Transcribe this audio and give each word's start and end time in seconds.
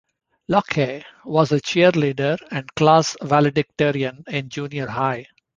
Locke 0.47 1.03
was 1.25 1.51
a 1.51 1.61
cheerleader 1.61 2.35
and 2.49 2.73
class 2.73 3.15
valedictorian 3.21 4.23
in 4.27 4.49
junior 4.49 4.87
high. 4.87 5.27